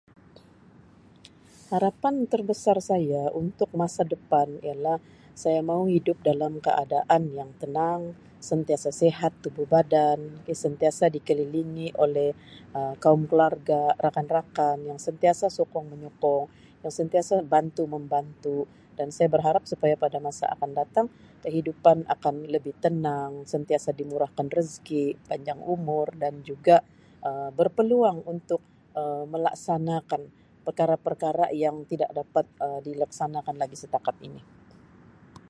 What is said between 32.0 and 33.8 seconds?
dapat Um dilaksanakan lagi